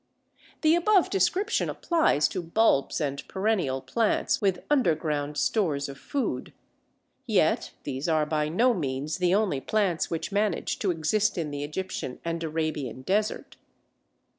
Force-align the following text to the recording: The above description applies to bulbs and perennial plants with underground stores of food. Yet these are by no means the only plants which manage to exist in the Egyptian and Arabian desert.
The 0.61 0.73
above 0.75 1.11
description 1.11 1.69
applies 1.69 2.27
to 2.29 2.41
bulbs 2.41 2.99
and 2.99 3.23
perennial 3.27 3.81
plants 3.81 4.41
with 4.41 4.63
underground 4.67 5.37
stores 5.37 5.87
of 5.87 5.99
food. 5.99 6.53
Yet 7.27 7.73
these 7.83 8.09
are 8.09 8.25
by 8.25 8.49
no 8.49 8.73
means 8.73 9.19
the 9.19 9.35
only 9.35 9.61
plants 9.61 10.09
which 10.09 10.31
manage 10.31 10.79
to 10.79 10.89
exist 10.89 11.37
in 11.37 11.51
the 11.51 11.63
Egyptian 11.63 12.19
and 12.25 12.43
Arabian 12.43 13.03
desert. 13.03 13.57